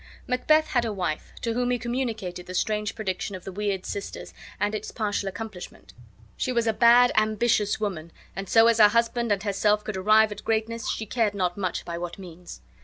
Macbeth 0.25 0.69
had 0.69 0.83
a 0.83 0.91
wife, 0.91 1.31
to 1.43 1.53
whom 1.53 1.69
he 1.69 1.77
communicated 1.77 2.47
the 2.47 2.55
strange 2.55 2.95
prediction 2.95 3.35
of 3.35 3.43
the 3.43 3.51
weird 3.51 3.85
sisters 3.85 4.33
and 4.59 4.73
its 4.73 4.89
partial 4.89 5.29
accomplishment. 5.29 5.93
She 6.35 6.51
was 6.51 6.65
a 6.65 6.73
bad, 6.73 7.11
ambitious 7.15 7.79
woman, 7.79 8.11
and 8.35 8.49
so 8.49 8.65
as 8.65 8.79
her 8.79 8.87
husband 8.87 9.31
and 9.31 9.43
herself 9.43 9.83
could 9.83 9.95
arrive 9.97 10.31
at 10.31 10.43
greatness 10.43 10.89
she 10.89 11.05
cared 11.05 11.35
not 11.35 11.55
much 11.55 11.85
by 11.85 11.99
what 11.99 12.17
means. 12.17 12.61